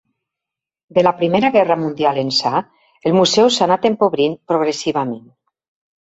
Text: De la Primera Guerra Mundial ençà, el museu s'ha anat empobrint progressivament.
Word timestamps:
De 0.97 1.01
la 1.07 1.11
Primera 1.17 1.49
Guerra 1.55 1.75
Mundial 1.81 2.19
ençà, 2.21 2.53
el 3.09 3.15
museu 3.17 3.51
s'ha 3.57 3.67
anat 3.67 3.85
empobrint 3.91 4.33
progressivament. 4.53 5.21